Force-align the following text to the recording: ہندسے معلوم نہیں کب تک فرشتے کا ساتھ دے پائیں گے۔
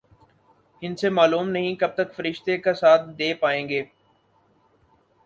ہندسے 0.81 1.09
معلوم 1.09 1.49
نہیں 1.49 1.75
کب 1.75 1.93
تک 1.95 2.15
فرشتے 2.15 2.57
کا 2.57 2.73
ساتھ 2.73 3.03
دے 3.19 3.33
پائیں 3.41 3.67
گے۔ 3.69 3.83